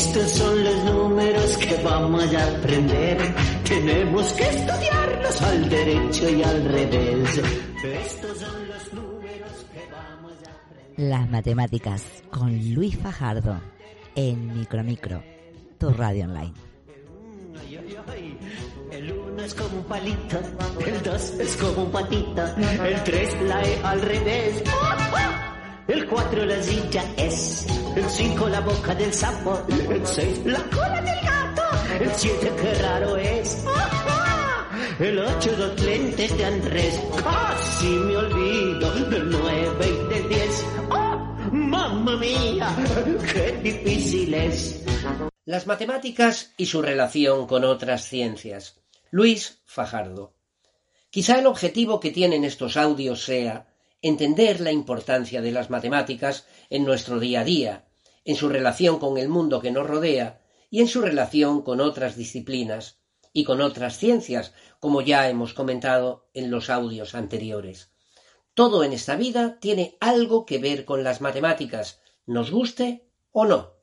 Estos 0.00 0.30
son 0.30 0.64
los 0.64 0.84
números 0.84 1.56
que 1.58 1.76
vamos 1.84 2.34
a 2.34 2.56
aprender. 2.56 3.18
Tenemos 3.68 4.32
que 4.32 4.44
estudiarlos 4.44 5.42
al 5.42 5.68
derecho 5.68 6.30
y 6.30 6.42
al 6.42 6.64
revés. 6.64 7.42
Estos 7.84 8.38
son 8.38 8.66
los 8.66 8.94
números 8.94 9.66
que 9.70 9.92
vamos 9.92 10.32
a 10.46 10.52
aprender. 10.52 11.10
Las 11.10 11.28
matemáticas 11.28 12.02
con 12.30 12.74
Luis 12.74 12.96
Fajardo 12.96 13.60
en 14.14 14.58
Micromicro, 14.58 15.22
tu 15.78 15.90
radio 15.90 16.24
online. 16.24 16.54
El 18.90 19.12
uno 19.12 19.42
es 19.42 19.54
como 19.54 19.76
un 19.76 19.84
palito, 19.84 20.40
el 20.86 21.02
dos 21.02 21.30
es 21.38 21.56
como 21.58 21.84
un 21.84 21.92
patito, 21.92 22.42
el 22.56 23.04
tres 23.04 23.36
la 23.42 23.62
E 23.62 23.78
al 23.84 24.00
revés. 24.00 24.62
El 25.90 26.06
cuatro 26.06 26.46
la 26.46 26.62
silla 26.62 27.02
es, 27.16 27.66
el 27.96 28.08
cinco 28.08 28.48
la 28.48 28.60
boca 28.60 28.94
del 28.94 29.12
sapo, 29.12 29.60
el 29.68 30.06
seis 30.06 30.40
la 30.44 30.62
cola 30.70 31.02
del 31.02 31.20
gato, 31.20 31.62
el 32.00 32.14
siete 32.14 32.52
qué 32.62 32.74
raro 32.74 33.16
es. 33.16 33.64
El 35.00 35.18
ocho 35.18 35.50
los 35.56 35.80
lentes 35.80 36.36
de 36.36 36.44
Andrés, 36.44 37.00
casi 37.24 37.88
me 37.88 38.16
olvido 38.18 38.92
del 38.92 39.30
nueve 39.30 39.88
y 39.88 40.14
del 40.14 40.28
diez. 40.28 40.64
¡Oh, 40.90 41.16
mamma 41.50 42.16
mía! 42.18 42.68
¡Qué 43.32 43.58
difícil 43.62 44.34
es! 44.34 44.84
Las 45.46 45.66
matemáticas 45.66 46.52
y 46.56 46.66
su 46.66 46.82
relación 46.82 47.46
con 47.46 47.64
otras 47.64 48.06
ciencias. 48.06 48.78
Luis 49.10 49.62
Fajardo. 49.64 50.34
Quizá 51.08 51.38
el 51.38 51.46
objetivo 51.46 51.98
que 51.98 52.10
tienen 52.10 52.44
estos 52.44 52.76
audios 52.76 53.24
sea 53.24 53.69
entender 54.02 54.60
la 54.60 54.72
importancia 54.72 55.42
de 55.42 55.52
las 55.52 55.70
matemáticas 55.70 56.46
en 56.70 56.84
nuestro 56.84 57.20
día 57.20 57.40
a 57.40 57.44
día, 57.44 57.84
en 58.24 58.36
su 58.36 58.48
relación 58.48 58.98
con 58.98 59.18
el 59.18 59.28
mundo 59.28 59.60
que 59.60 59.70
nos 59.70 59.86
rodea 59.86 60.40
y 60.70 60.80
en 60.80 60.88
su 60.88 61.00
relación 61.00 61.62
con 61.62 61.80
otras 61.80 62.16
disciplinas 62.16 63.00
y 63.32 63.44
con 63.44 63.60
otras 63.60 63.98
ciencias, 63.98 64.52
como 64.78 65.02
ya 65.02 65.28
hemos 65.28 65.54
comentado 65.54 66.28
en 66.34 66.50
los 66.50 66.70
audios 66.70 67.14
anteriores. 67.14 67.92
Todo 68.54 68.82
en 68.84 68.92
esta 68.92 69.16
vida 69.16 69.58
tiene 69.60 69.96
algo 70.00 70.46
que 70.46 70.58
ver 70.58 70.84
con 70.84 71.04
las 71.04 71.20
matemáticas, 71.20 72.00
nos 72.26 72.50
guste 72.50 73.06
o 73.32 73.44
no. 73.44 73.74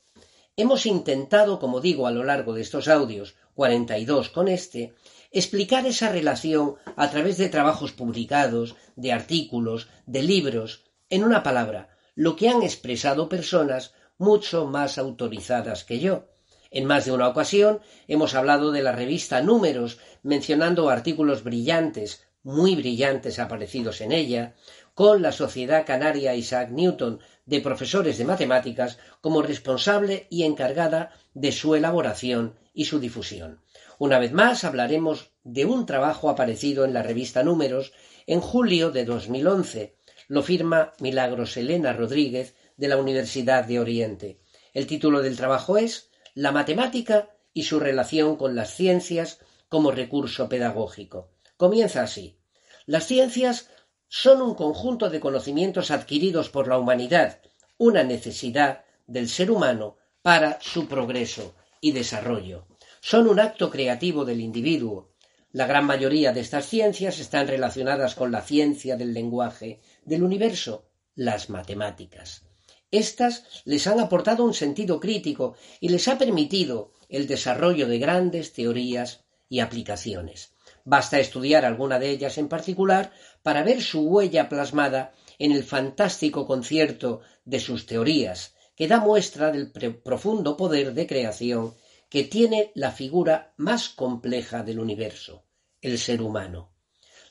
Hemos 0.55 0.85
intentado, 0.85 1.59
como 1.59 1.81
digo 1.81 2.07
a 2.07 2.11
lo 2.11 2.23
largo 2.23 2.53
de 2.53 2.61
estos 2.61 2.87
audios, 2.87 3.35
42 3.53 4.29
con 4.29 4.47
este, 4.47 4.93
explicar 5.31 5.85
esa 5.85 6.11
relación 6.11 6.75
a 6.95 7.09
través 7.09 7.37
de 7.37 7.49
trabajos 7.49 7.91
publicados, 7.91 8.75
de 8.95 9.11
artículos, 9.11 9.87
de 10.05 10.23
libros, 10.23 10.85
en 11.09 11.23
una 11.23 11.43
palabra, 11.43 11.89
lo 12.15 12.35
que 12.35 12.49
han 12.49 12.63
expresado 12.63 13.29
personas 13.29 13.93
mucho 14.17 14.65
más 14.65 14.97
autorizadas 14.97 15.83
que 15.83 15.99
yo. 15.99 16.25
En 16.71 16.85
más 16.85 17.05
de 17.05 17.11
una 17.11 17.27
ocasión 17.27 17.79
hemos 18.07 18.35
hablado 18.35 18.71
de 18.71 18.83
la 18.83 18.91
revista 18.91 19.41
Números, 19.41 19.99
mencionando 20.23 20.89
artículos 20.89 21.43
brillantes, 21.43 22.23
muy 22.43 22.75
brillantes 22.75 23.39
aparecidos 23.39 24.01
en 24.01 24.11
ella, 24.11 24.55
con 24.93 25.21
la 25.21 25.31
Sociedad 25.31 25.85
Canaria 25.85 26.33
Isaac 26.33 26.71
Newton 26.71 27.19
de 27.45 27.61
profesores 27.61 28.17
de 28.17 28.25
matemáticas 28.25 28.97
como 29.21 29.41
responsable 29.41 30.27
y 30.29 30.43
encargada 30.43 31.11
de 31.33 31.51
su 31.51 31.75
elaboración 31.75 32.55
y 32.73 32.85
su 32.85 32.99
difusión. 32.99 33.61
Una 33.99 34.19
vez 34.19 34.31
más 34.31 34.63
hablaremos 34.63 35.31
de 35.43 35.65
un 35.65 35.87
trabajo 35.87 36.29
aparecido 36.29 36.85
en 36.85 36.93
la 36.93 37.01
revista 37.01 37.43
Números 37.43 37.93
en 38.27 38.41
julio 38.41 38.91
de 38.91 39.05
2011. 39.05 39.97
Lo 40.27 40.43
firma 40.43 40.93
Milagros 40.99 41.57
Elena 41.57 41.93
Rodríguez 41.93 42.53
de 42.75 42.89
la 42.89 42.97
Universidad 42.97 43.65
de 43.65 43.79
Oriente. 43.79 44.39
El 44.73 44.85
título 44.85 45.23
del 45.23 45.35
trabajo 45.35 45.79
es 45.79 46.11
La 46.35 46.51
matemática 46.51 47.31
y 47.53 47.63
su 47.63 47.79
relación 47.79 48.35
con 48.35 48.55
las 48.55 48.75
ciencias 48.75 49.39
como 49.67 49.89
recurso 49.89 50.47
pedagógico. 50.47 51.31
Comienza 51.57 52.03
así. 52.03 52.37
Las 52.85 53.07
ciencias 53.07 53.71
son 54.09 54.43
un 54.43 54.53
conjunto 54.53 55.09
de 55.09 55.19
conocimientos 55.19 55.89
adquiridos 55.89 56.49
por 56.49 56.67
la 56.67 56.77
humanidad, 56.77 57.41
una 57.79 58.03
necesidad 58.03 58.85
del 59.07 59.27
ser 59.27 59.49
humano 59.49 59.97
para 60.21 60.61
su 60.61 60.87
progreso 60.87 61.55
y 61.81 61.93
desarrollo. 61.93 62.67
Son 63.01 63.27
un 63.27 63.39
acto 63.39 63.69
creativo 63.69 64.25
del 64.25 64.41
individuo. 64.41 65.13
La 65.51 65.65
gran 65.65 65.85
mayoría 65.85 66.33
de 66.33 66.41
estas 66.41 66.65
ciencias 66.65 67.19
están 67.19 67.47
relacionadas 67.47 68.15
con 68.15 68.31
la 68.31 68.41
ciencia 68.41 68.95
del 68.95 69.13
lenguaje 69.13 69.81
del 70.03 70.23
universo, 70.23 70.89
las 71.15 71.49
matemáticas. 71.49 72.43
Estas 72.91 73.63
les 73.65 73.85
han 73.87 73.99
aportado 73.99 74.45
un 74.45 74.53
sentido 74.53 74.99
crítico 74.99 75.55
y 75.79 75.89
les 75.89 76.07
ha 76.07 76.17
permitido 76.17 76.93
el 77.09 77.27
desarrollo 77.27 77.87
de 77.87 77.99
grandes 77.99 78.53
teorías 78.53 79.25
y 79.49 79.59
aplicaciones. 79.59 80.53
Basta 80.85 81.19
estudiar 81.19 81.65
alguna 81.65 81.99
de 81.99 82.09
ellas 82.09 82.37
en 82.37 82.47
particular 82.47 83.11
para 83.43 83.63
ver 83.63 83.81
su 83.81 84.07
huella 84.07 84.47
plasmada 84.47 85.11
en 85.37 85.51
el 85.51 85.63
fantástico 85.63 86.45
concierto 86.45 87.21
de 87.45 87.59
sus 87.59 87.85
teorías, 87.85 88.55
que 88.75 88.87
da 88.87 88.99
muestra 88.99 89.51
del 89.51 89.71
profundo 89.71 90.55
poder 90.55 90.93
de 90.93 91.07
creación 91.07 91.75
que 92.09 92.23
tiene 92.23 92.71
la 92.75 92.91
figura 92.91 93.53
más 93.57 93.89
compleja 93.89 94.63
del 94.63 94.79
universo, 94.79 95.45
el 95.81 95.99
ser 95.99 96.21
humano. 96.21 96.71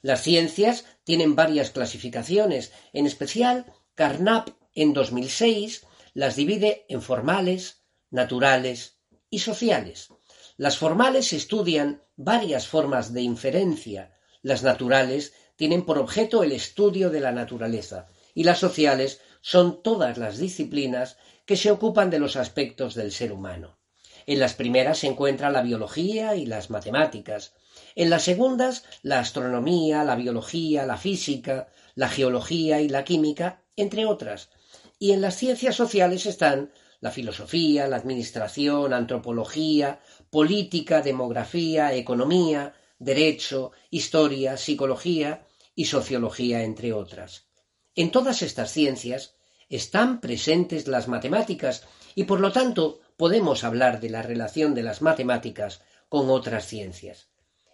Las 0.03 0.23
ciencias 0.23 0.85
tienen 1.05 1.35
varias 1.35 1.71
clasificaciones, 1.71 2.73
en 2.93 3.07
especial 3.07 3.73
Carnap 3.95 4.51
en 4.75 4.93
2006 4.93 5.87
las 6.13 6.37
divide 6.37 6.87
en 6.89 7.03
formales, 7.03 7.83
naturales 8.11 8.99
y 9.31 9.41
sociales. 9.41 10.09
Las 10.57 10.79
formales 10.79 11.33
estudian 11.33 12.03
varias 12.17 12.69
formas 12.69 13.13
de 13.13 13.23
inferencia, 13.23 14.17
las 14.43 14.63
naturales 14.63 15.33
tienen 15.57 15.85
por 15.85 15.99
objeto 15.99 16.43
el 16.43 16.53
estudio 16.53 17.11
de 17.11 17.21
la 17.21 17.33
naturaleza 17.33 18.09
y 18.35 18.45
las 18.45 18.59
sociales 18.59 19.21
son 19.41 19.83
todas 19.83 20.19
las 20.19 20.39
disciplinas 20.39 21.17
que 21.47 21.57
se 21.57 21.71
ocupan 21.71 22.11
de 22.11 22.19
los 22.19 22.37
aspectos 22.37 22.95
del 22.95 23.13
ser 23.13 23.33
humano. 23.33 23.79
En 24.27 24.41
las 24.41 24.55
primeras 24.55 24.99
se 24.99 25.07
encuentra 25.07 25.51
la 25.51 25.63
biología 25.63 26.35
y 26.35 26.47
las 26.47 26.69
matemáticas, 26.69 27.55
en 27.95 28.11
las 28.11 28.25
segundas 28.25 28.85
la 29.03 29.21
astronomía, 29.21 30.03
la 30.03 30.17
biología, 30.17 30.85
la 30.85 30.97
física, 30.97 31.69
la 31.95 32.09
geología 32.09 32.81
y 32.81 32.89
la 32.89 33.05
química, 33.05 33.63
entre 33.77 34.05
otras, 34.05 34.51
y 34.99 35.13
en 35.13 35.21
las 35.21 35.37
ciencias 35.37 35.77
sociales 35.77 36.27
están 36.27 36.73
la 37.01 37.11
filosofía, 37.11 37.87
la 37.87 37.97
administración, 37.97 38.93
antropología, 38.93 40.01
política, 40.31 41.03
demografía, 41.03 41.95
economía, 41.95 42.75
derecho, 42.99 43.73
historia, 43.91 44.57
psicología 44.57 45.47
y 45.75 45.85
sociología, 45.85 46.63
entre 46.65 46.93
otras. 46.93 47.47
En 47.95 48.11
todas 48.11 48.43
estas 48.43 48.73
ciencias 48.73 49.37
están 49.69 50.21
presentes 50.21 50.89
las 50.89 51.07
matemáticas 51.07 51.85
y 52.15 52.25
por 52.25 52.41
lo 52.41 52.53
tanto 52.53 53.01
podemos 53.17 53.65
hablar 53.65 54.01
de 54.01 54.11
la 54.11 54.23
relación 54.23 54.75
de 54.75 54.83
las 54.83 55.03
matemáticas 55.03 55.83
con 56.09 56.31
otras 56.31 56.67
ciencias. 56.67 57.29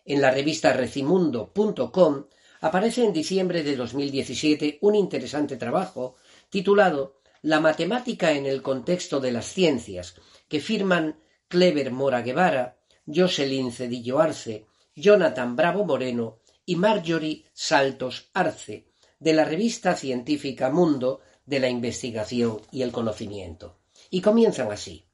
En 0.05 0.21
la 0.21 0.31
revista 0.31 0.73
recimundo.com 0.73 2.27
aparece 2.61 3.05
en 3.05 3.13
diciembre 3.13 3.63
de 3.63 3.77
2017 3.77 4.79
un 4.81 4.95
interesante 4.95 5.57
trabajo 5.57 6.17
titulado 6.49 7.19
La 7.43 7.61
matemática 7.61 8.33
en 8.33 8.47
el 8.47 8.63
contexto 8.63 9.21
de 9.21 9.33
las 9.33 9.47
ciencias, 9.47 10.15
que 10.49 10.61
firman 10.61 11.21
Clever 11.49 11.91
Mora 11.91 12.23
Guevara, 12.23 12.79
Jocelyn 13.07 13.73
Cedillo 13.73 14.21
Arce, 14.21 14.67
Jonathan 14.95 15.57
Bravo 15.57 15.85
Moreno 15.85 16.39
y 16.65 16.77
Marjorie 16.77 17.45
Saltos 17.53 18.31
Arce, 18.33 18.87
de 19.19 19.33
la 19.33 19.45
revista 19.45 19.95
científica 19.97 20.71
Mundo 20.71 21.21
de 21.47 21.61
la 21.61 21.69
Investigación 21.69 22.61
y 22.71 22.83
el 22.83 22.93
Conocimiento. 22.93 23.79
Y 24.11 24.21
comienzan 24.21 24.71
así. 24.71 25.05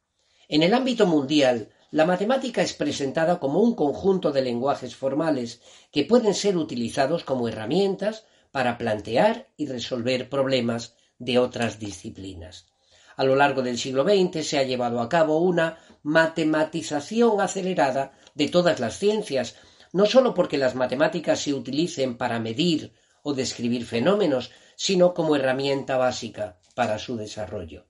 En 0.49 0.63
el 0.63 0.73
ámbito 0.73 1.07
mundial, 1.07 1.69
la 1.91 2.07
matemática 2.07 2.63
es 2.63 2.73
presentada 2.73 3.39
como 3.39 3.61
un 3.61 3.75
conjunto 3.75 4.33
de 4.33 4.41
lenguajes 4.41 4.97
formales 4.97 5.61
que 5.93 6.05
pueden 6.05 6.33
ser 6.33 6.57
utilizados 6.57 7.23
como 7.23 7.49
herramientas 7.49 8.25
para 8.51 8.79
plantear 8.79 9.49
y 9.59 9.67
resolver 9.67 10.31
problemas 10.31 10.95
de 11.19 11.39
otras 11.39 11.79
disciplinas. 11.79 12.67
A 13.17 13.25
lo 13.25 13.37
largo 13.37 13.61
del 13.61 13.77
siglo 13.77 14.05
XX 14.05 14.47
se 14.47 14.59
ha 14.59 14.63
llevado 14.63 15.01
a 15.01 15.09
cabo 15.11 15.39
una 15.39 15.79
matematización 16.03 17.43
acelerada 17.43 18.13
de 18.35 18.49
todas 18.49 18.81
las 18.81 18.99
ciencias, 18.99 19.57
no 19.93 20.07
sólo 20.07 20.33
porque 20.33 20.57
las 20.57 20.75
matemáticas 20.75 21.41
se 21.41 21.53
utilicen 21.53 22.17
para 22.17 22.41
medir 22.41 22.95
o 23.23 23.35
describir 23.35 23.85
fenómenos, 23.85 24.51
sino 24.77 25.13
como 25.13 25.37
herramienta 25.37 25.99
básica 25.99 26.59
para 26.75 26.99
su 26.99 27.17
desarrollo. 27.17 27.87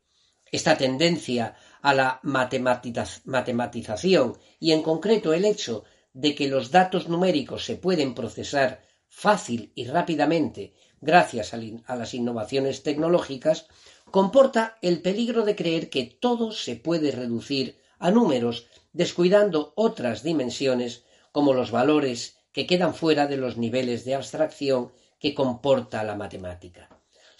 Esta 0.50 0.78
tendencia 0.78 1.56
a 1.88 1.94
la 1.94 2.20
matematización 2.22 4.36
y 4.60 4.72
en 4.72 4.82
concreto 4.82 5.32
el 5.32 5.46
hecho 5.46 5.84
de 6.12 6.34
que 6.34 6.46
los 6.46 6.70
datos 6.70 7.08
numéricos 7.08 7.64
se 7.64 7.76
pueden 7.76 8.14
procesar 8.14 8.82
fácil 9.08 9.72
y 9.74 9.86
rápidamente 9.86 10.74
gracias 11.00 11.54
a 11.54 11.96
las 11.96 12.12
innovaciones 12.12 12.82
tecnológicas, 12.82 13.68
comporta 14.10 14.76
el 14.82 15.00
peligro 15.00 15.46
de 15.46 15.56
creer 15.56 15.88
que 15.88 16.04
todo 16.04 16.52
se 16.52 16.76
puede 16.76 17.10
reducir 17.10 17.78
a 17.98 18.10
números, 18.10 18.66
descuidando 18.92 19.72
otras 19.74 20.22
dimensiones 20.22 21.04
como 21.32 21.54
los 21.54 21.70
valores 21.70 22.36
que 22.52 22.66
quedan 22.66 22.92
fuera 22.92 23.26
de 23.26 23.38
los 23.38 23.56
niveles 23.56 24.04
de 24.04 24.14
abstracción 24.14 24.92
que 25.18 25.34
comporta 25.34 26.04
la 26.04 26.16
matemática. 26.16 26.90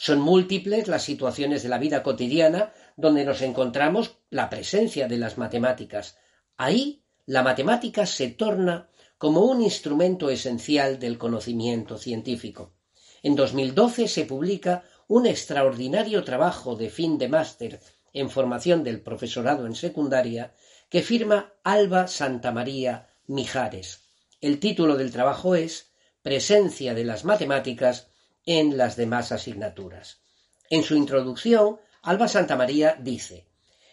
Son 0.01 0.21
múltiples 0.21 0.87
las 0.87 1.03
situaciones 1.03 1.65
de 1.65 1.69
la 1.69 1.79
vida 1.79 2.05
cotidiana 2.05 2.73
donde 2.99 3.25
nos 3.25 3.43
encontramos 3.43 4.19
la 4.29 4.51
presencia 4.51 5.07
de 5.07 5.19
las 5.19 5.39
matemáticas. 5.39 6.19
Ahí 6.57 7.05
la 7.27 7.45
matemática 7.45 8.05
se 8.07 8.31
torna 8.31 8.89
como 9.19 9.43
un 9.43 9.63
instrumento 9.63 10.31
esencial 10.31 10.99
del 10.99 11.17
conocimiento 11.17 11.97
científico. 11.97 12.75
En 13.23 13.37
2012 13.37 14.09
se 14.09 14.25
publica 14.25 14.83
un 15.07 15.27
extraordinario 15.27 16.25
trabajo 16.25 16.75
de 16.75 16.91
fin 16.91 17.19
de 17.19 17.29
máster 17.29 17.81
en 18.13 18.31
formación 18.31 18.83
del 18.83 19.01
profesorado 19.01 19.65
en 19.67 19.77
secundaria 19.77 20.53
que 20.89 21.03
firma 21.03 21.55
Alba 21.63 22.09
Santamaría 22.09 23.11
Mijares. 23.29 24.01
El 24.41 24.59
título 24.59 24.97
del 24.97 25.13
trabajo 25.13 25.55
es 25.55 25.93
Presencia 26.23 26.95
de 26.95 27.05
las 27.05 27.25
matemáticas 27.25 28.09
en 28.45 28.77
las 28.77 28.97
demás 28.97 29.31
asignaturas. 29.31 30.19
En 30.69 30.83
su 30.83 30.97
introducción, 30.97 31.79
Alba 32.09 32.27
Santamaría 32.27 32.97
dice 32.99 33.45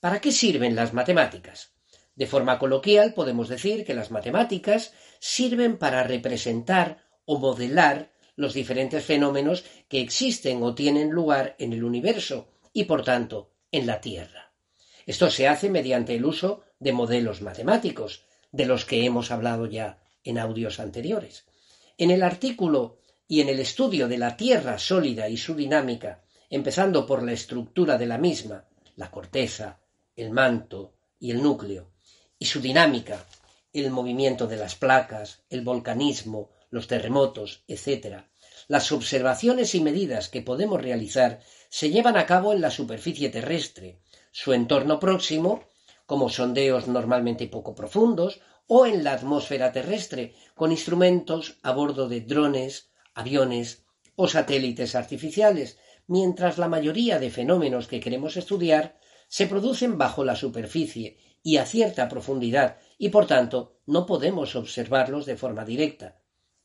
¿Para 0.00 0.20
qué 0.20 0.32
sirven 0.32 0.76
las 0.76 0.92
matemáticas? 0.92 1.72
De 2.14 2.26
forma 2.26 2.58
coloquial 2.58 3.14
podemos 3.14 3.48
decir 3.48 3.84
que 3.84 3.94
las 3.94 4.10
matemáticas 4.10 4.92
sirven 5.20 5.78
para 5.78 6.02
representar 6.02 7.04
o 7.24 7.38
modelar 7.38 8.12
los 8.36 8.54
diferentes 8.54 9.04
fenómenos 9.04 9.64
que 9.88 10.00
existen 10.00 10.62
o 10.62 10.74
tienen 10.74 11.10
lugar 11.10 11.56
en 11.58 11.72
el 11.72 11.84
universo 11.84 12.48
y 12.72 12.84
por 12.84 13.04
tanto 13.04 13.52
en 13.72 13.86
la 13.86 14.00
Tierra. 14.00 14.52
Esto 15.06 15.30
se 15.30 15.48
hace 15.48 15.70
mediante 15.70 16.14
el 16.14 16.24
uso 16.24 16.62
de 16.78 16.92
modelos 16.92 17.42
matemáticos, 17.42 18.24
de 18.52 18.66
los 18.66 18.84
que 18.84 19.04
hemos 19.04 19.30
hablado 19.30 19.66
ya 19.66 19.98
en 20.22 20.38
audios 20.38 20.80
anteriores. 20.80 21.46
En 21.96 22.10
el 22.10 22.22
artículo 22.22 22.98
y 23.28 23.42
en 23.42 23.50
el 23.50 23.60
estudio 23.60 24.08
de 24.08 24.16
la 24.16 24.36
Tierra 24.36 24.78
sólida 24.78 25.28
y 25.28 25.36
su 25.36 25.54
dinámica, 25.54 26.24
empezando 26.48 27.06
por 27.06 27.22
la 27.22 27.32
estructura 27.32 27.98
de 27.98 28.06
la 28.06 28.16
misma, 28.16 28.64
la 28.96 29.10
corteza, 29.10 29.78
el 30.16 30.30
manto 30.30 30.94
y 31.20 31.30
el 31.30 31.42
núcleo, 31.42 31.92
y 32.38 32.46
su 32.46 32.60
dinámica, 32.60 33.26
el 33.72 33.90
movimiento 33.90 34.46
de 34.46 34.56
las 34.56 34.74
placas, 34.74 35.42
el 35.50 35.60
volcanismo, 35.60 36.50
los 36.70 36.86
terremotos, 36.86 37.64
etc. 37.68 38.24
Las 38.66 38.92
observaciones 38.92 39.74
y 39.74 39.80
medidas 39.80 40.28
que 40.30 40.42
podemos 40.42 40.80
realizar 40.80 41.40
se 41.68 41.90
llevan 41.90 42.16
a 42.16 42.26
cabo 42.26 42.52
en 42.54 42.62
la 42.62 42.70
superficie 42.70 43.28
terrestre, 43.28 44.00
su 44.32 44.54
entorno 44.54 44.98
próximo, 44.98 45.64
como 46.06 46.30
sondeos 46.30 46.88
normalmente 46.88 47.46
poco 47.46 47.74
profundos 47.74 48.40
o 48.66 48.86
en 48.86 49.04
la 49.04 49.12
atmósfera 49.12 49.72
terrestre 49.72 50.34
con 50.54 50.70
instrumentos 50.70 51.58
a 51.62 51.72
bordo 51.72 52.08
de 52.08 52.20
drones, 52.20 52.87
aviones 53.18 53.84
o 54.14 54.28
satélites 54.28 54.94
artificiales, 54.94 55.78
mientras 56.06 56.56
la 56.56 56.68
mayoría 56.68 57.18
de 57.18 57.30
fenómenos 57.30 57.88
que 57.88 58.00
queremos 58.00 58.36
estudiar 58.36 58.98
se 59.26 59.46
producen 59.46 59.98
bajo 59.98 60.24
la 60.24 60.36
superficie 60.36 61.18
y 61.42 61.56
a 61.56 61.66
cierta 61.66 62.08
profundidad 62.08 62.78
y 62.96 63.08
por 63.08 63.26
tanto 63.26 63.80
no 63.86 64.06
podemos 64.06 64.54
observarlos 64.54 65.26
de 65.26 65.36
forma 65.36 65.64
directa. 65.64 66.20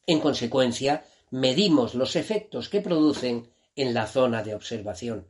En 0.06 0.20
consecuencia, 0.20 1.06
medimos 1.32 1.96
los 1.96 2.16
efectos 2.16 2.70
que 2.70 2.82
producen 2.82 3.50
en 3.76 3.94
la 3.94 4.06
zona 4.06 4.44
de 4.44 4.54
observación. 4.54 5.28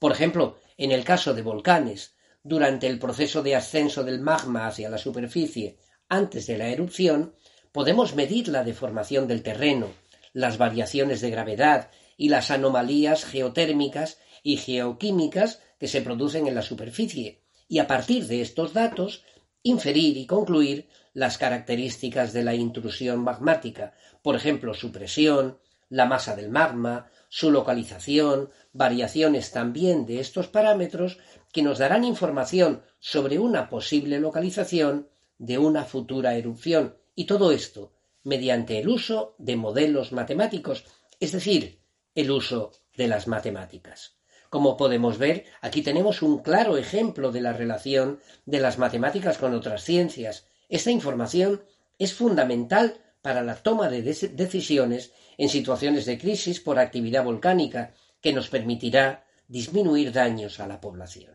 Por 0.00 0.10
ejemplo, 0.10 0.58
en 0.76 0.90
el 0.90 1.04
caso 1.04 1.34
de 1.34 1.42
volcanes, 1.42 2.16
durante 2.42 2.88
el 2.88 2.98
proceso 2.98 3.42
de 3.42 3.54
ascenso 3.54 4.02
del 4.02 4.20
magma 4.20 4.66
hacia 4.66 4.90
la 4.90 4.98
superficie 4.98 5.78
antes 6.08 6.46
de 6.46 6.58
la 6.58 6.68
erupción, 6.68 7.34
podemos 7.72 8.14
medir 8.14 8.48
la 8.48 8.64
deformación 8.64 9.26
del 9.28 9.42
terreno, 9.42 9.88
las 10.34 10.58
variaciones 10.58 11.22
de 11.22 11.30
gravedad 11.30 11.90
y 12.18 12.28
las 12.28 12.50
anomalías 12.50 13.24
geotérmicas 13.24 14.18
y 14.42 14.58
geoquímicas 14.58 15.62
que 15.80 15.88
se 15.88 16.02
producen 16.02 16.46
en 16.46 16.54
la 16.54 16.62
superficie, 16.62 17.40
y 17.66 17.78
a 17.78 17.86
partir 17.86 18.26
de 18.26 18.42
estos 18.42 18.74
datos 18.74 19.24
inferir 19.62 20.18
y 20.18 20.26
concluir 20.26 20.88
las 21.14 21.38
características 21.38 22.34
de 22.34 22.42
la 22.42 22.54
intrusión 22.54 23.20
magmática, 23.20 23.94
por 24.22 24.36
ejemplo, 24.36 24.74
su 24.74 24.92
presión, 24.92 25.58
la 25.88 26.04
masa 26.04 26.34
del 26.36 26.50
magma, 26.50 27.10
su 27.28 27.50
localización, 27.50 28.50
variaciones 28.72 29.52
también 29.52 30.04
de 30.04 30.20
estos 30.20 30.48
parámetros 30.48 31.18
que 31.52 31.62
nos 31.62 31.78
darán 31.78 32.04
información 32.04 32.82
sobre 32.98 33.38
una 33.38 33.70
posible 33.70 34.18
localización 34.18 35.08
de 35.38 35.58
una 35.58 35.84
futura 35.84 36.34
erupción, 36.34 36.96
y 37.14 37.26
todo 37.26 37.52
esto 37.52 37.92
mediante 38.24 38.78
el 38.78 38.88
uso 38.88 39.36
de 39.38 39.56
modelos 39.56 40.12
matemáticos, 40.12 40.84
es 41.20 41.32
decir, 41.32 41.80
el 42.14 42.30
uso 42.30 42.72
de 42.96 43.08
las 43.08 43.28
matemáticas. 43.28 44.16
Como 44.50 44.76
podemos 44.76 45.18
ver, 45.18 45.44
aquí 45.60 45.82
tenemos 45.82 46.22
un 46.22 46.38
claro 46.38 46.76
ejemplo 46.76 47.32
de 47.32 47.40
la 47.40 47.52
relación 47.52 48.20
de 48.46 48.60
las 48.60 48.78
matemáticas 48.78 49.38
con 49.38 49.54
otras 49.54 49.82
ciencias. 49.82 50.46
Esta 50.68 50.90
información 50.90 51.64
es 51.98 52.14
fundamental 52.14 52.98
para 53.20 53.42
la 53.42 53.56
toma 53.56 53.88
de 53.88 54.02
decisiones 54.02 55.12
en 55.38 55.48
situaciones 55.48 56.06
de 56.06 56.18
crisis 56.18 56.60
por 56.60 56.78
actividad 56.78 57.24
volcánica, 57.24 57.94
que 58.20 58.32
nos 58.32 58.48
permitirá 58.48 59.24
disminuir 59.48 60.12
daños 60.12 60.60
a 60.60 60.66
la 60.66 60.80
población. 60.80 61.32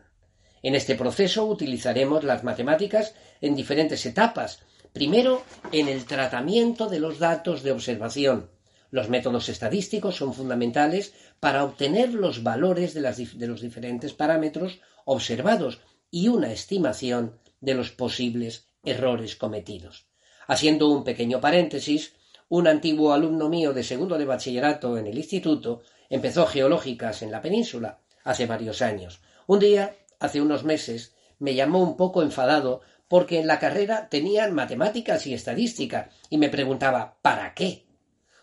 En 0.62 0.74
este 0.74 0.94
proceso 0.94 1.44
utilizaremos 1.46 2.24
las 2.24 2.44
matemáticas 2.44 3.14
en 3.40 3.54
diferentes 3.54 4.04
etapas 4.06 4.60
Primero, 4.92 5.42
en 5.70 5.88
el 5.88 6.04
tratamiento 6.04 6.88
de 6.88 6.98
los 6.98 7.18
datos 7.18 7.62
de 7.62 7.70
observación. 7.70 8.50
Los 8.90 9.08
métodos 9.08 9.48
estadísticos 9.48 10.16
son 10.16 10.34
fundamentales 10.34 11.14
para 11.38 11.62
obtener 11.64 12.12
los 12.12 12.42
valores 12.42 12.92
de, 12.92 13.46
los 13.46 13.60
diferentes 13.60 14.12
parámetros 14.14 14.80
observados 15.04 15.80
y 16.10 16.26
una 16.26 16.52
estimación 16.52 17.38
de 17.60 17.74
los 17.74 17.92
posibles 17.92 18.68
errores 18.84 19.36
cometidos. 19.36 20.06
Haciendo 20.48 20.88
un 20.88 21.04
pequeño 21.04 21.40
paréntesis, 21.40 22.14
un 22.48 22.66
antiguo 22.66 23.12
alumno 23.12 23.48
mío 23.48 23.72
de 23.72 23.84
segundo 23.84 24.18
de 24.18 24.24
bachillerato 24.24 24.98
en 24.98 25.06
el 25.06 25.18
instituto 25.18 25.82
empezó 26.08 26.46
geológicas 26.46 27.22
en 27.22 27.30
la 27.30 27.40
península 27.40 28.00
hace 28.24 28.46
varios 28.46 28.82
años. 28.82 29.20
Un 29.46 29.60
día, 29.60 29.94
hace 30.18 30.40
unos 30.40 30.64
meses, 30.64 31.14
me 31.38 31.54
llamó 31.54 31.80
un 31.80 31.96
poco 31.96 32.22
enfadado 32.22 32.80
porque 33.10 33.40
en 33.40 33.48
la 33.48 33.58
carrera 33.58 34.08
tenían 34.08 34.54
matemáticas 34.54 35.26
y 35.26 35.34
estadística 35.34 36.10
y 36.28 36.38
me 36.38 36.48
preguntaba 36.48 37.18
¿para 37.22 37.54
qué? 37.54 37.88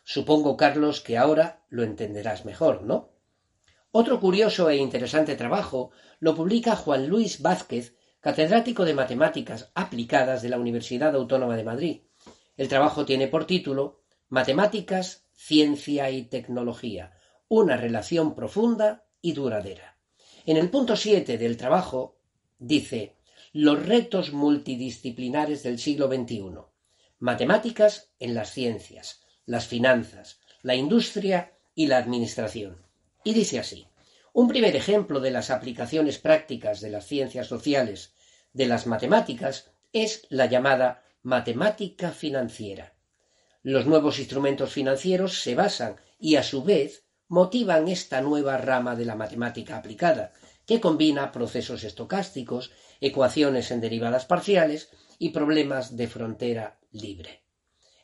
Supongo, 0.03 0.57
Carlos, 0.57 0.99
que 0.99 1.17
ahora 1.17 1.63
lo 1.69 1.83
entenderás 1.83 2.43
mejor, 2.43 2.83
¿no? 2.83 3.13
Otro 3.91 4.19
curioso 4.19 4.69
e 4.69 4.75
interesante 4.75 5.37
trabajo 5.37 5.91
lo 6.19 6.35
publica 6.35 6.75
Juan 6.75 7.07
Luis 7.07 7.41
Vázquez, 7.41 7.95
catedrático 8.19 8.83
de 8.83 8.93
Matemáticas 8.93 9.71
Aplicadas 9.73 10.41
de 10.41 10.49
la 10.49 10.59
Universidad 10.59 11.15
Autónoma 11.15 11.55
de 11.55 11.63
Madrid. 11.63 12.01
El 12.57 12.67
trabajo 12.67 13.05
tiene 13.05 13.29
por 13.29 13.45
título 13.45 14.01
Matemáticas, 14.27 15.29
Ciencia 15.31 16.11
y 16.11 16.23
Tecnología, 16.23 17.13
una 17.47 17.77
relación 17.77 18.35
profunda 18.35 19.05
y 19.21 19.31
duradera. 19.31 19.97
En 20.45 20.57
el 20.57 20.69
punto 20.69 20.97
7 20.97 21.37
del 21.37 21.55
trabajo 21.55 22.19
dice 22.59 23.16
Los 23.59 23.87
retos 23.87 24.33
multidisciplinares 24.33 25.63
del 25.63 25.79
siglo 25.79 26.09
XXI. 26.09 26.59
Matemáticas 27.17 28.11
en 28.19 28.35
las 28.35 28.51
ciencias 28.51 29.21
las 29.47 29.65
finanzas, 29.65 30.39
la 30.61 30.75
industria 30.75 31.57
y 31.73 31.87
la 31.87 31.97
administración. 31.97 32.85
Y 33.23 33.33
dice 33.33 33.57
así, 33.57 33.87
un 34.31 34.47
primer 34.47 34.75
ejemplo 34.75 35.19
de 35.19 35.31
las 35.31 35.49
aplicaciones 35.49 36.19
prácticas 36.19 36.81
de 36.81 36.91
las 36.91 37.07
ciencias 37.07 37.47
sociales 37.47 38.13
de 38.53 38.67
las 38.67 38.85
matemáticas 38.85 39.71
es 39.91 40.27
la 40.29 40.45
llamada 40.45 41.03
matemática 41.23 42.11
financiera. 42.11 42.93
Los 43.63 43.87
nuevos 43.87 44.19
instrumentos 44.19 44.71
financieros 44.71 45.41
se 45.41 45.55
basan 45.55 45.95
y 46.19 46.35
a 46.35 46.43
su 46.43 46.63
vez 46.63 47.05
motivan 47.27 47.87
esta 47.87 48.21
nueva 48.21 48.59
rama 48.59 48.95
de 48.95 49.05
la 49.05 49.15
matemática 49.15 49.77
aplicada, 49.77 50.31
que 50.67 50.81
combina 50.81 51.31
procesos 51.31 51.83
estocásticos, 51.83 52.71
ecuaciones 53.01 53.71
en 53.71 53.81
derivadas 53.81 54.25
parciales 54.25 54.89
y 55.17 55.29
problemas 55.29 55.95
de 55.95 56.07
frontera 56.07 56.77
libre. 56.91 57.41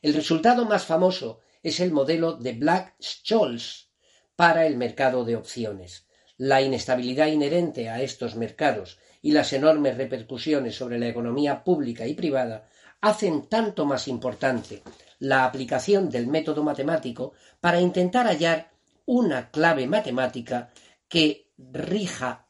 El 0.02 0.14
resultado 0.14 0.66
más 0.66 0.86
famoso 0.86 1.42
es 1.62 1.80
el 1.80 1.92
modelo 1.92 2.34
de 2.34 2.54
Black-Scholes 2.54 3.90
para 4.36 4.66
el 4.66 4.78
mercado 4.78 5.26
de 5.26 5.36
opciones. 5.36 6.08
La 6.38 6.62
inestabilidad 6.62 7.28
inherente 7.28 7.90
a 7.90 8.02
estos 8.02 8.36
mercados 8.36 8.98
y 9.22 9.32
las 9.32 9.54
enormes 9.54 9.98
repercusiones 9.98 10.76
sobre 10.76 11.00
la 11.00 11.08
economía 11.08 11.64
pública 11.64 12.08
y 12.08 12.14
privada 12.14 12.70
hacen 13.02 13.48
tanto 13.48 13.86
más 13.86 14.08
importante 14.08 14.82
la 15.20 15.46
aplicación 15.46 16.10
del 16.10 16.28
método 16.28 16.64
matemático 16.64 17.34
para 17.60 17.82
intentar 17.82 18.28
hallar 18.28 18.72
una 19.06 19.52
clave 19.52 19.86
matemática 19.88 20.72
que 21.08 21.50
rija 21.58 22.48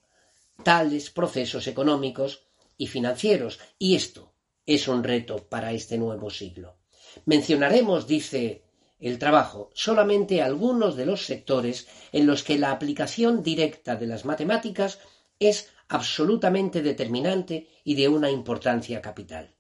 tales 0.64 1.10
procesos 1.10 1.68
económicos 1.68 2.46
y 2.78 2.88
financieros. 2.88 3.60
Y 3.78 3.96
esto 3.96 4.34
es 4.66 4.88
un 4.88 5.04
reto 5.04 5.48
para 5.48 5.72
este 5.72 5.98
nuevo 5.98 6.30
siglo. 6.30 6.78
Mencionaremos, 7.26 8.08
dice 8.08 8.64
el 9.00 9.20
trabajo, 9.20 9.70
solamente 9.74 10.42
algunos 10.42 10.96
de 10.96 11.06
los 11.06 11.26
sectores 11.26 11.88
en 12.12 12.26
los 12.26 12.44
que 12.44 12.58
la 12.58 12.72
aplicación 12.72 13.44
directa 13.44 13.98
de 13.98 14.08
las 14.08 14.24
matemáticas 14.24 15.00
es 15.40 15.70
absolutamente 15.90 16.82
determinante 16.82 17.68
y 17.84 17.96
de 17.96 18.08
una 18.08 18.32
importancia 18.32 19.02
capital. 19.02 19.56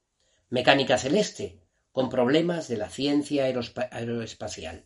Mecánica 0.49 0.97
celeste, 0.97 1.59
con 1.91 2.09
problemas 2.09 2.67
de 2.67 2.77
la 2.77 2.89
ciencia 2.89 3.43
aeroespacial. 3.43 4.85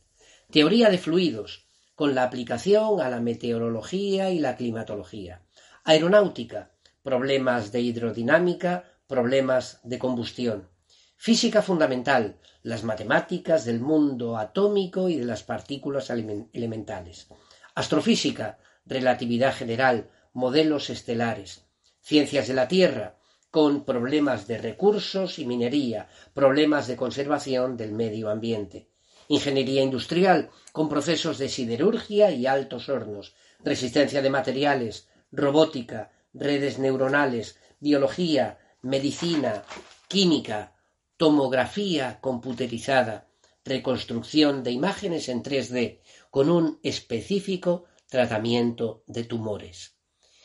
Teoría 0.50 0.89
de 0.89 0.97
fluidos, 0.97 1.67
con 1.93 2.15
la 2.15 2.24
aplicación 2.24 3.00
a 3.01 3.09
la 3.09 3.21
meteorología 3.21 4.29
y 4.31 4.39
la 4.39 4.55
climatología. 4.55 5.47
Aeronáutica, 5.89 6.62
problemas 7.01 7.72
de 7.72 7.79
hidrodinámica, 7.79 8.84
problemas 9.08 9.79
de 9.84 9.98
combustión. 9.98 10.67
Física 11.15 11.62
fundamental, 11.62 12.41
las 12.62 12.84
matemáticas 12.84 13.63
del 13.63 13.79
mundo 13.79 14.38
atómico 14.38 15.08
y 15.08 15.15
de 15.15 15.24
las 15.24 15.44
partículas 15.44 16.10
elementales. 16.10 17.29
Astrofísica, 17.74 18.60
relatividad 18.86 19.53
general, 19.56 20.10
modelos 20.34 20.89
estelares. 20.89 21.63
Ciencias 22.01 22.50
de 22.50 22.53
la 22.53 22.67
Tierra, 22.67 23.15
con 23.50 23.86
problemas 23.86 24.46
de 24.46 24.58
recursos 24.58 25.39
y 25.39 25.46
minería, 25.46 26.10
problemas 26.34 26.88
de 26.88 26.98
conservación 26.98 27.77
del 27.77 27.94
medio 27.94 28.29
ambiente. 28.29 28.89
Ingeniería 29.29 29.84
industrial, 29.84 30.50
con 30.74 30.89
procesos 30.89 31.38
de 31.38 31.48
siderurgia 31.48 32.29
y 32.32 32.46
altos 32.46 32.89
hornos. 32.89 33.36
Resistencia 33.63 34.22
de 34.22 34.29
materiales, 34.29 35.08
robótica, 35.31 36.12
redes 36.34 36.79
neuronales, 36.79 37.60
biología, 37.79 38.60
medicina, 38.81 39.63
química, 40.07 40.75
tomografía 41.17 42.19
computerizada, 42.22 43.27
reconstrucción 43.65 44.63
de 44.63 44.72
imágenes 44.72 45.29
en 45.29 45.43
3D 45.43 46.00
con 46.29 46.50
un 46.50 46.79
específico 46.84 47.86
tratamiento 48.07 49.03
de 49.07 49.24
tumores. 49.24 49.96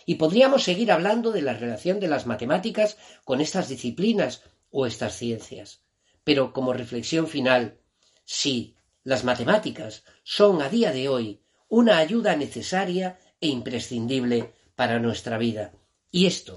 Y 0.04 0.16
podríamos 0.16 0.64
seguir 0.64 0.90
hablando 0.90 1.30
de 1.30 1.42
la 1.42 1.54
relación 1.54 2.00
de 2.00 2.08
las 2.08 2.26
matemáticas 2.26 2.96
con 3.24 3.40
estas 3.40 3.68
disciplinas 3.68 4.42
o 4.70 4.86
estas 4.86 5.16
ciencias. 5.16 5.82
Pero 6.24 6.52
como 6.52 6.72
reflexión 6.72 7.28
final, 7.28 7.78
sí, 8.24 8.74
las 9.04 9.22
matemáticas 9.22 10.04
son 10.24 10.62
a 10.62 10.68
día 10.68 10.92
de 10.92 11.08
hoy 11.08 11.42
una 11.68 11.98
ayuda 11.98 12.36
necesaria 12.36 13.18
e 13.40 13.48
imprescindible 13.48 14.54
para 14.82 14.98
nuestra 14.98 15.38
vida. 15.38 15.70
Y 16.10 16.26
esto 16.26 16.56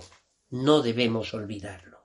no 0.49 0.81
debemos 0.81 1.31
olvidarlo. 1.35 1.99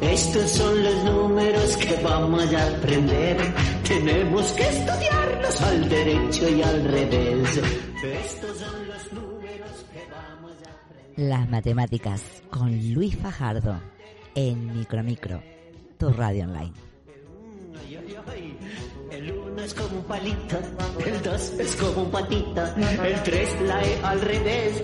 Estos 0.00 0.50
son 0.50 0.82
los 0.82 1.04
números 1.04 1.76
que 1.76 2.02
vamos 2.02 2.52
a 2.52 2.66
aprender. 2.66 3.36
Tenemos 3.86 4.50
que 4.54 4.68
estudiarlos 4.68 5.62
al 5.62 5.88
derecho 5.88 6.48
y 6.48 6.62
al 6.62 6.84
revés. 6.84 7.60
Estos 8.02 8.58
son 8.58 8.88
los 8.88 9.12
números 9.12 9.86
que 9.92 10.02
vamos 10.10 10.52
a 10.66 10.84
aprender. 10.84 11.28
Las 11.28 11.48
matemáticas 11.48 12.42
con 12.50 12.92
Luis 12.92 13.16
Fajardo 13.16 13.80
en 14.34 14.76
Micromicro, 14.76 15.40
tu 15.96 16.10
radio 16.10 16.42
online. 16.46 16.91
El 19.10 19.32
uno 19.32 19.62
es 19.62 19.74
como 19.74 19.98
un 19.98 20.04
palito, 20.04 20.58
el 21.04 21.22
dos 21.22 21.52
es 21.58 21.76
como 21.76 22.02
un 22.02 22.10
patita, 22.10 22.74
el 23.04 23.22
tres 23.22 23.60
la 23.62 23.82
E 23.82 24.00
al 24.02 24.20
revés. 24.20 24.82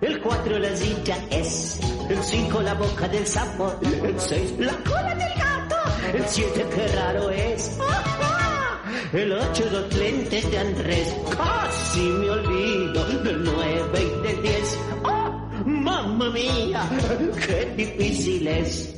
El 0.00 0.20
cuatro 0.20 0.58
la 0.58 0.76
silla 0.76 1.16
es, 1.30 1.80
el 2.08 2.22
cinco 2.22 2.60
la 2.62 2.74
boca 2.74 3.08
del 3.08 3.26
sapo, 3.26 3.74
el 3.82 4.20
seis 4.20 4.54
la 4.58 4.74
cola 4.84 5.14
del 5.14 5.34
gato, 5.38 5.76
el 6.14 6.24
siete 6.26 6.66
qué 6.74 6.88
raro 6.88 7.30
es. 7.30 7.78
El 9.12 9.32
ocho 9.32 9.64
los 9.70 9.94
lentes 9.94 10.50
de 10.50 10.58
Andrés, 10.58 11.14
casi 11.36 12.00
me 12.00 12.30
olvido 12.30 13.04
del 13.22 13.44
nueve 13.44 14.02
y 14.02 14.26
del 14.26 14.42
diez. 14.42 14.78
¡Oh, 15.04 15.30
mamma 15.64 16.30
mía! 16.30 16.88
¡Qué 17.46 17.72
difícil 17.76 18.48
es! 18.48 18.94